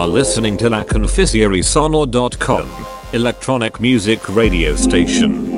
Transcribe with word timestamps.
Are 0.00 0.08
listening 0.08 0.56
to 0.56 0.70
La 0.70 0.82
Sonor.com, 1.60 2.86
electronic 3.12 3.80
music 3.80 4.34
radio 4.34 4.74
station. 4.74 5.49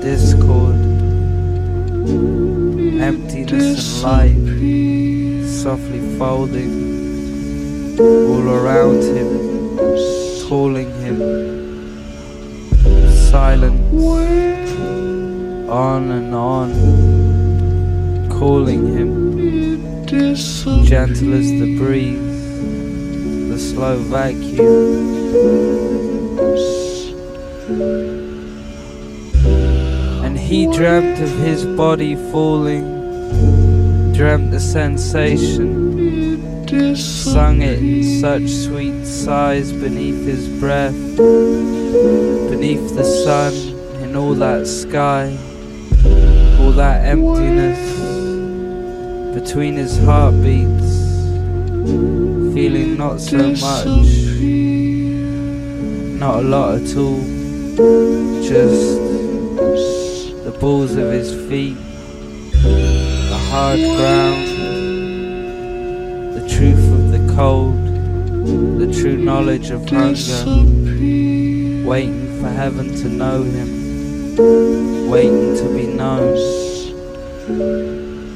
this 0.00 0.34
cold, 0.34 0.74
emptiness 3.00 4.02
and 4.02 4.04
light 4.04 5.48
softly 5.48 6.00
folding 6.18 7.98
all 8.00 8.48
around 8.48 9.02
him, 9.02 9.30
calling 10.48 10.90
him. 11.02 11.18
Silence, 13.30 14.02
on 15.68 16.10
and 16.10 16.34
on, 16.34 16.70
calling 18.30 18.86
him. 18.96 19.10
Gentle 20.06 21.34
as 21.34 21.50
the 21.50 21.76
breeze, 21.76 23.50
the 23.50 23.58
slow 23.58 23.96
vacuum 23.98 24.98
body 31.76 32.16
falling, 32.32 32.84
dreamt 34.14 34.50
the 34.50 34.58
sensation, 34.58 36.66
sung 36.96 37.60
it 37.60 37.78
in 37.78 38.20
such 38.20 38.48
sweet 38.48 39.04
sighs 39.04 39.72
beneath 39.72 40.24
his 40.24 40.48
breath, 40.58 40.96
beneath 42.50 42.96
the 42.96 43.04
sun, 43.04 43.52
in 44.02 44.16
all 44.16 44.34
that 44.34 44.66
sky, 44.66 45.36
all 46.58 46.72
that 46.72 47.04
emptiness, 47.04 47.78
between 49.34 49.76
his 49.76 49.98
heartbeats, 49.98 50.96
feeling 52.54 52.96
not 52.96 53.20
so 53.20 53.36
much, 53.36 53.86
not 56.18 56.36
a 56.36 56.42
lot 56.42 56.80
at 56.80 56.96
all, 56.96 57.20
just 58.42 59.07
balls 60.60 60.96
of 60.96 61.12
his 61.12 61.32
feet, 61.48 61.76
the 62.62 63.38
hard 63.50 63.78
ground, 63.78 64.48
the 66.34 66.48
truth 66.48 66.92
of 66.92 67.12
the 67.12 67.34
cold, 67.34 67.76
the 68.80 68.92
true 68.92 69.16
knowledge 69.16 69.70
of 69.70 69.88
hunger, 69.88 70.44
waiting 71.86 72.40
for 72.40 72.48
heaven 72.48 72.92
to 72.96 73.08
know 73.08 73.42
him, 73.42 75.08
waiting 75.08 75.54
to 75.56 75.72
be 75.74 75.86
known, 75.86 76.34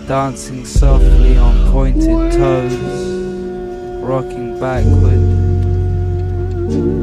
dancing 0.07 0.65
softly 0.65 1.37
on 1.37 1.73
pointed 1.73 2.33
toes, 2.33 2.73
rocking 4.01 4.61
backward, 4.61 5.23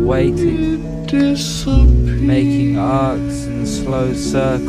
waiting, 0.05 0.79
making 2.25 2.77
arcs 2.77 3.45
in 3.45 3.65
slow 3.65 4.13
circles 4.13 4.68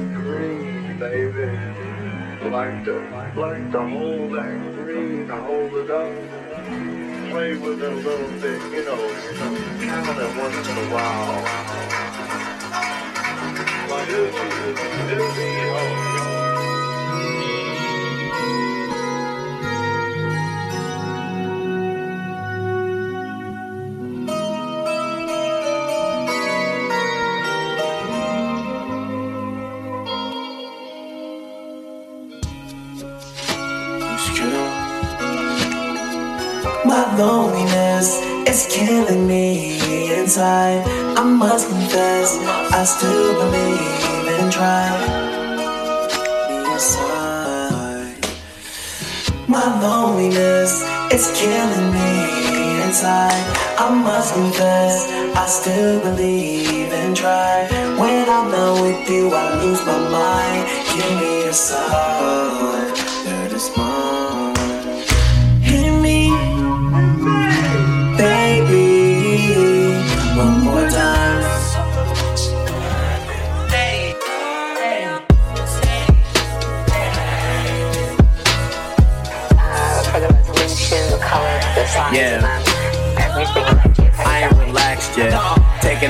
baby. 1.01 1.49
Like 2.51 2.85
to, 2.85 2.93
like 3.35 3.71
to 3.71 3.81
hold 3.89 4.33
that 4.33 4.75
green, 4.75 5.27
hold 5.27 5.73
it 5.73 5.89
up. 5.89 6.13
Play 7.31 7.57
with 7.57 7.81
it 7.81 7.91
a 7.91 7.95
little 7.95 8.31
bit, 8.39 8.61
you 8.71 8.85
know, 8.85 9.01
count 9.81 10.19
it 10.19 10.31
once 10.37 10.67
in 10.69 10.77
a 10.77 10.87
while. 10.93 11.41
Like, 13.89 14.09
it'll 14.09 14.29
be, 14.31 14.45
it'll 15.11 15.33
be, 15.33 15.49
oh, 15.73 16.30
I 55.41 55.47
still 55.47 55.99
believe 56.01 56.93
and 56.93 57.17
try. 57.17 57.67
When 57.97 58.29
I'm 58.29 58.51
not 58.51 58.79
with 58.83 59.09
you, 59.09 59.33
I 59.33 59.63
lose 59.63 59.83
my 59.87 59.97
mind. 59.97 60.67
Give 60.93 61.19
me 61.19 61.47
a 61.47 61.51
sign 61.51 61.90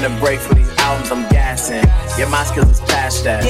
Taking 0.01 0.17
a 0.17 0.19
break 0.19 0.39
for 0.39 0.55
these 0.55 0.75
albums, 0.79 1.11
I'm 1.11 1.29
gassing. 1.29 1.83
Yeah, 2.17 2.27
my 2.27 2.43
skills 2.43 2.71
is 2.71 2.79
past 2.79 3.23
that. 3.23 3.43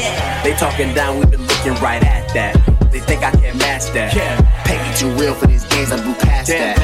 They 0.44 0.52
talking 0.56 0.94
down, 0.94 1.18
we 1.18 1.26
been 1.26 1.48
looking 1.48 1.76
right 1.76 2.04
at 2.04 2.28
that. 2.34 2.56
They 2.92 3.00
think 3.00 3.24
I 3.24 3.32
can't 3.32 3.58
match 3.58 3.86
that. 3.94 4.14
Yeah. 4.14 4.36
Pay 4.66 4.76
me 4.76 4.98
too 4.98 5.10
real 5.18 5.34
for 5.34 5.48
these 5.48 5.64
games, 5.68 5.94
I 5.94 6.04
blew 6.04 6.14
past 6.16 6.50
that. 6.50 6.76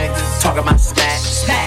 Talking 0.41 0.63
about 0.63 0.79
smack. 0.79 1.19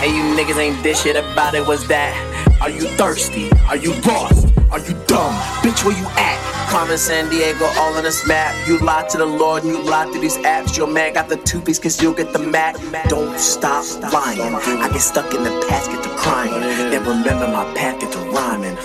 And 0.03 0.17
you 0.17 0.23
niggas 0.35 0.57
ain't 0.57 0.83
dish 0.83 1.03
shit 1.03 1.17
about 1.17 1.55
it, 1.55 1.67
what's 1.67 1.87
that? 1.89 2.17
Are 2.63 2.71
you 2.71 2.89
thirsty? 2.97 3.51
Are 3.69 3.77
you 3.77 3.93
lost? 4.01 4.50
Are 4.73 4.79
you 4.79 4.95
dumb? 5.07 5.35
Bitch, 5.63 5.85
where 5.85 5.99
you 5.99 6.07
at? 6.17 6.39
Carmen 6.71 6.97
Sandiego, 6.97 7.67
all 7.77 7.95
on 7.95 8.05
this 8.05 8.25
map. 8.29 8.55
You 8.69 8.79
lie 8.79 9.05
to 9.09 9.19
the 9.19 9.27
Lord, 9.27 9.65
you 9.65 9.83
lie 9.83 10.05
to 10.13 10.21
these 10.21 10.37
apps. 10.39 10.77
Your 10.77 10.87
man 10.87 11.13
got 11.15 11.29
the 11.29 11.37
two 11.39 11.61
piece, 11.61 11.81
cause 11.81 12.01
you'll 12.01 12.15
get 12.15 12.33
the 12.33 12.39
Mac. 12.39 12.77
Don't 13.09 13.37
stop 13.37 13.85
lying. 14.13 14.55
I 14.55 14.89
get 14.89 15.01
stuck 15.01 15.35
in 15.35 15.43
the 15.43 15.67
past, 15.69 15.91
get 15.91 16.05
to 16.05 16.09
crying. 16.11 16.53
Then 16.91 17.03
remember 17.03 17.49
my 17.49 17.65
path, 17.75 18.01
get 18.01 18.13
to 18.13 18.19
rhyming. 18.31 18.77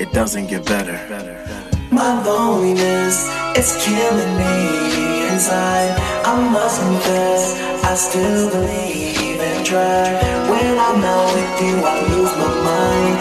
It 0.00 0.10
doesn't 0.12 0.46
get 0.46 0.64
better. 0.64 0.96
My 1.90 2.22
loneliness 2.24 3.28
is 3.58 3.76
killing 3.84 4.36
me 4.38 5.28
inside. 5.28 5.92
I 6.24 6.48
must 6.50 6.80
confess, 6.80 7.60
I 7.84 7.94
still 7.94 8.50
believe 8.50 9.40
and 9.40 9.66
try. 9.66 10.16
When 10.48 10.78
I'm 10.78 11.00
not 11.00 11.34
with 11.34 11.60
you, 11.60 11.76
I 11.84 12.00
lose 12.08 12.32
my 12.38 12.54
mind. 12.64 13.17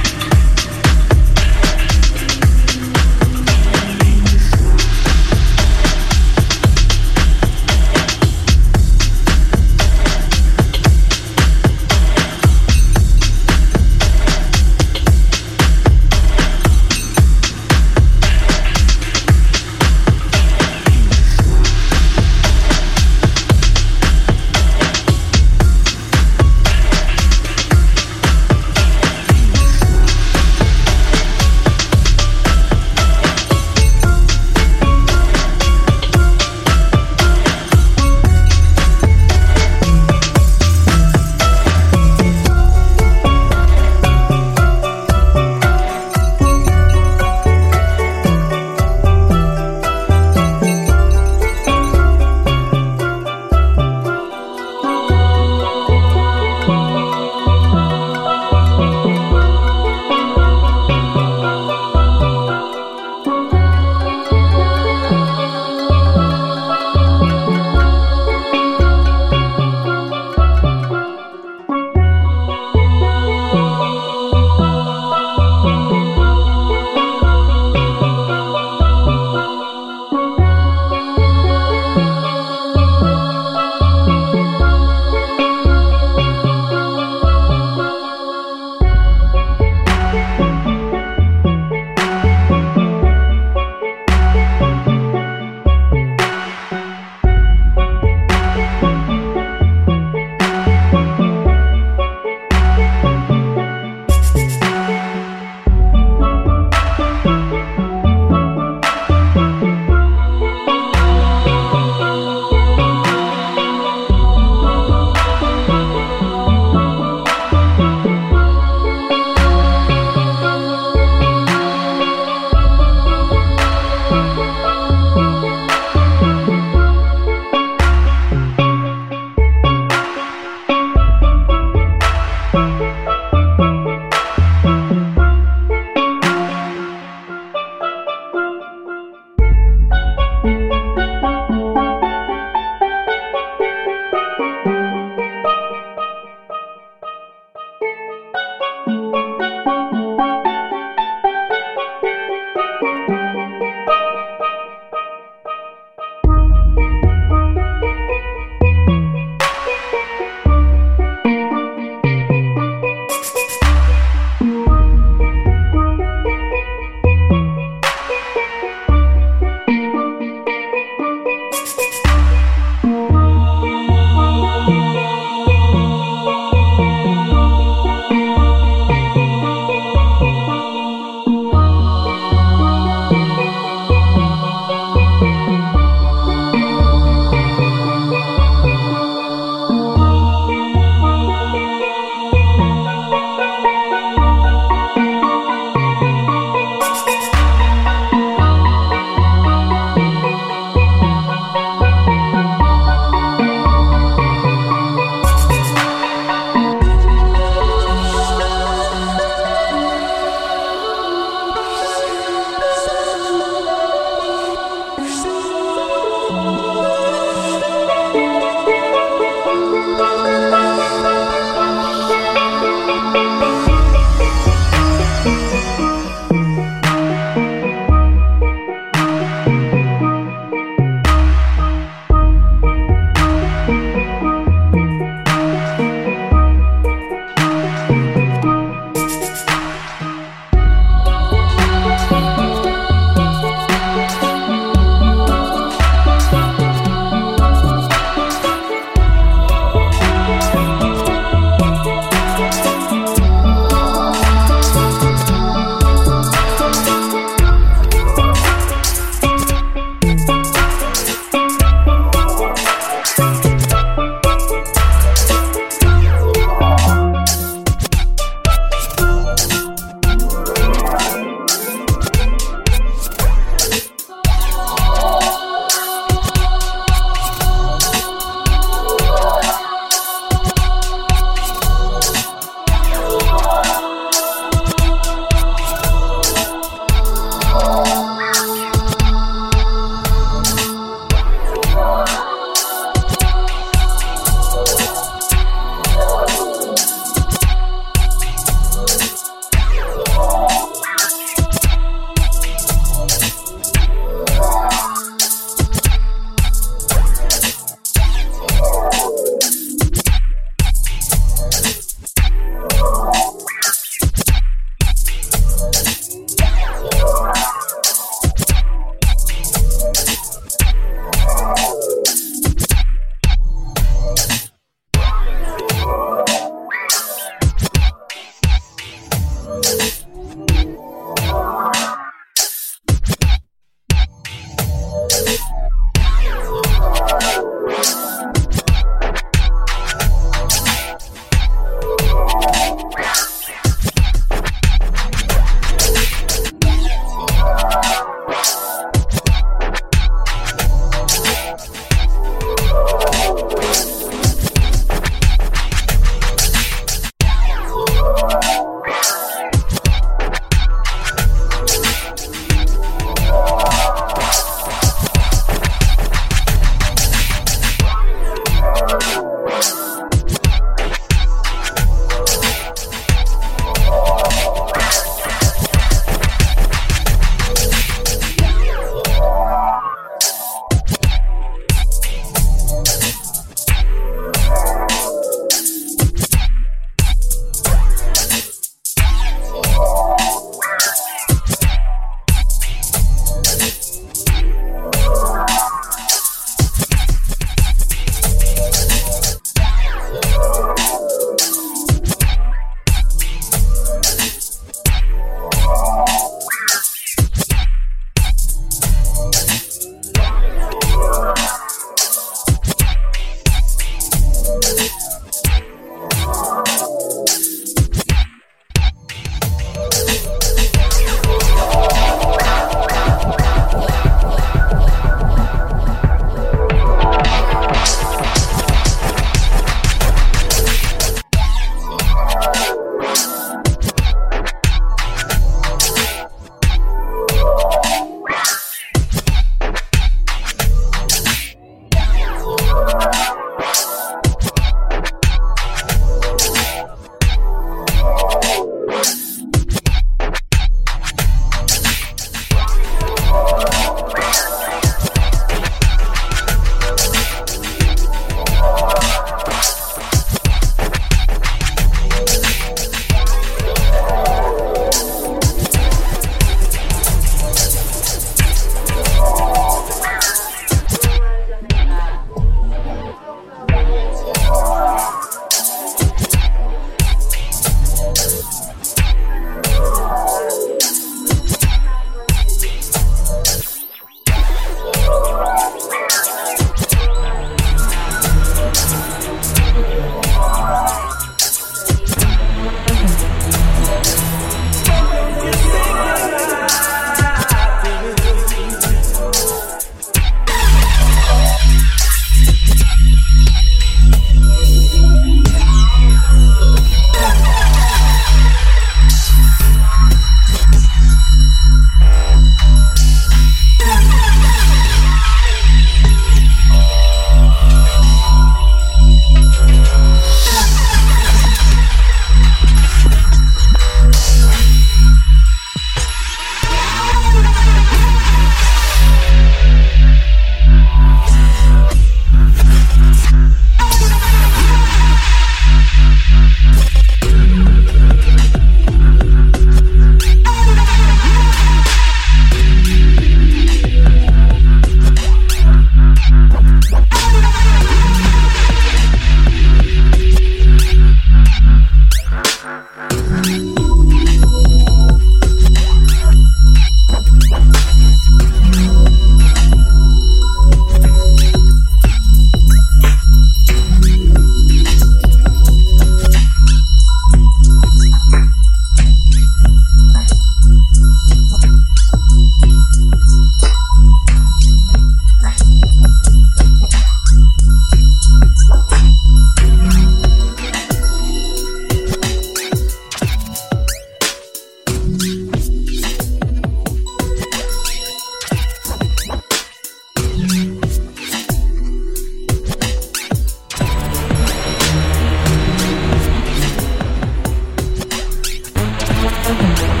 Urban. 599.51 600.00